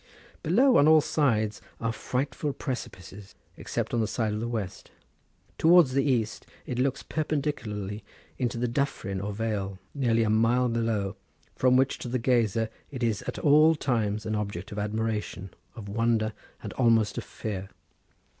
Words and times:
Below 0.41 0.77
on 0.77 0.87
all 0.87 0.99
sides 1.01 1.61
are 1.79 1.93
frightful 1.93 2.53
precipices 2.53 3.35
except 3.55 3.93
on 3.93 4.01
the 4.01 4.07
side 4.07 4.33
of 4.33 4.39
the 4.39 4.47
west. 4.47 4.89
Towards 5.59 5.93
the 5.93 6.03
east 6.03 6.47
it 6.65 6.79
looks 6.79 7.03
perpendicularly 7.03 8.03
into 8.39 8.57
the 8.57 8.67
dyffrin 8.67 9.21
or 9.23 9.31
vale, 9.31 9.77
nearly 9.93 10.23
a 10.23 10.29
mile 10.31 10.69
below, 10.69 11.17
from 11.55 11.75
which 11.77 11.99
to 11.99 12.07
the 12.09 12.17
gazer 12.17 12.69
it 12.89 13.03
is 13.03 13.21
at 13.27 13.37
all 13.37 13.75
times 13.75 14.25
an 14.25 14.33
object 14.33 14.71
of 14.71 14.79
admiration, 14.79 15.51
of 15.75 15.87
wonder, 15.87 16.33
and 16.63 16.73
almost 16.73 17.19
of 17.19 17.23
fear. 17.23 17.69